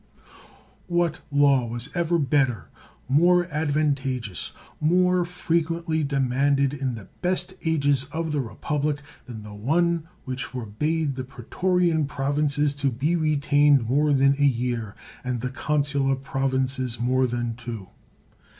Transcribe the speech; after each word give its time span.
What 0.87 1.21
law 1.31 1.67
was 1.67 1.91
ever 1.93 2.17
better, 2.17 2.69
more 3.07 3.45
advantageous, 3.51 4.51
more 4.79 5.23
frequently 5.25 6.03
demanded 6.03 6.73
in 6.73 6.95
the 6.95 7.07
best 7.21 7.53
ages 7.65 8.05
of 8.05 8.31
the 8.31 8.41
republic, 8.41 9.03
than 9.27 9.43
the 9.43 9.53
one 9.53 10.07
which 10.25 10.43
forbade 10.43 11.17
the 11.17 11.23
pretorian 11.23 12.07
provinces 12.07 12.73
to 12.77 12.89
be 12.89 13.15
retained 13.15 13.87
more 13.87 14.11
than 14.11 14.33
a 14.39 14.43
year, 14.43 14.95
and 15.23 15.39
the 15.41 15.51
consular 15.51 16.15
provinces 16.15 16.99
more 16.99 17.27
than 17.27 17.53
two? 17.53 17.89